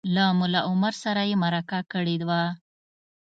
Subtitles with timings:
[0.15, 2.43] له ملا عمر سره یې مرکه کړې وه